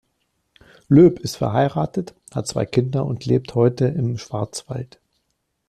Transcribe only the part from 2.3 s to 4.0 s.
hat zwei Kinder und lebt heute